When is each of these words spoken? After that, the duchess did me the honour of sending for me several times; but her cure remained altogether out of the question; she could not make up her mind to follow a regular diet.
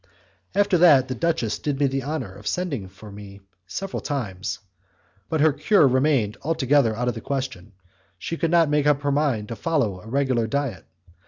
After 0.55 0.79
that, 0.79 1.09
the 1.09 1.13
duchess 1.13 1.59
did 1.59 1.79
me 1.79 1.85
the 1.85 2.01
honour 2.03 2.33
of 2.33 2.47
sending 2.47 2.87
for 2.87 3.11
me 3.11 3.39
several 3.67 4.01
times; 4.01 4.57
but 5.29 5.41
her 5.41 5.53
cure 5.53 5.87
remained 5.87 6.37
altogether 6.41 6.95
out 6.95 7.07
of 7.07 7.13
the 7.13 7.21
question; 7.21 7.73
she 8.17 8.35
could 8.35 8.49
not 8.49 8.67
make 8.67 8.87
up 8.87 9.03
her 9.03 9.11
mind 9.11 9.47
to 9.49 9.55
follow 9.55 10.01
a 10.01 10.07
regular 10.07 10.47
diet. 10.47 10.85